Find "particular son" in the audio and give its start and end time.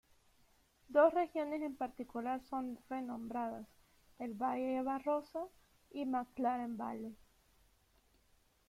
1.75-2.79